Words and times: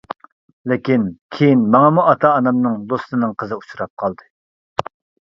لېكىن 0.71 1.03
كېيىن 1.35 1.61
ماڭىمۇ 1.75 2.05
ئاتا-ئانامنىڭ 2.13 2.79
دوستىنىڭ 2.95 3.37
قىزى 3.43 3.59
ئۇچراپ 3.59 3.93
قالدى. 4.05 4.29